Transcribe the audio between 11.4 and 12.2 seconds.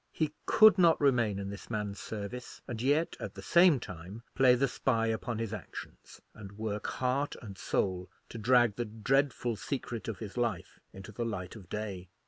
of day.